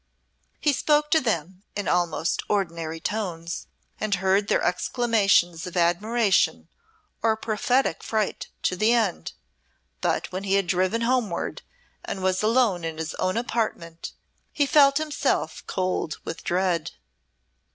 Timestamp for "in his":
12.83-13.13